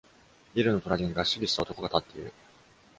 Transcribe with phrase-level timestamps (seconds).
[0.55, 2.33] ビルの隣にがっしりした男が立っている。